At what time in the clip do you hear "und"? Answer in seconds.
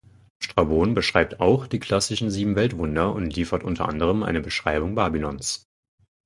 3.13-3.35